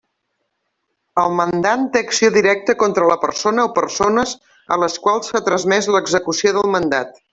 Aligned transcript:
El 1.23 1.35
mandant 1.39 1.83
té 1.97 2.01
acció 2.05 2.31
directa 2.37 2.75
contra 2.85 3.09
la 3.11 3.17
persona 3.25 3.67
o 3.69 3.71
persones 3.77 4.33
a 4.77 4.79
les 4.85 4.97
quals 5.05 5.31
s'ha 5.33 5.43
transmès 5.51 5.91
l'execució 5.99 6.57
del 6.59 6.75
mandat. 6.79 7.15